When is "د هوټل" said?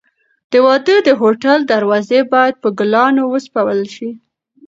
1.07-1.59